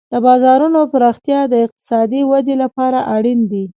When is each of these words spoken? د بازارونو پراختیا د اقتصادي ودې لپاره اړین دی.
د 0.13 0.13
بازارونو 0.25 0.79
پراختیا 0.93 1.41
د 1.49 1.53
اقتصادي 1.65 2.21
ودې 2.29 2.55
لپاره 2.63 2.99
اړین 3.15 3.39
دی. 3.51 3.63